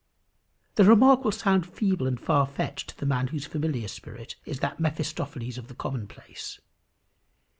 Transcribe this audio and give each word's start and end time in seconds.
The 0.77 0.83
remark 0.83 1.23
will 1.23 1.31
sound 1.31 1.63
feeble 1.67 2.07
and 2.07 2.19
far 2.19 2.47
fetched 2.47 2.89
to 2.89 2.97
the 2.97 3.05
man 3.05 3.27
whose 3.27 3.45
familiar 3.45 3.87
spirit 3.87 4.35
is 4.45 4.59
that 4.61 4.79
Mephistopheles 4.79 5.59
of 5.59 5.67
the 5.67 5.75
commonplace. 5.75 6.59